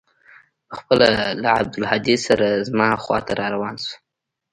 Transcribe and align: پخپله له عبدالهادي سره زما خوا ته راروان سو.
پخپله 0.69 1.09
له 1.41 1.49
عبدالهادي 1.59 2.15
سره 2.25 2.47
زما 2.67 2.89
خوا 3.03 3.19
ته 3.25 3.31
راروان 3.39 3.75
سو. 3.83 3.93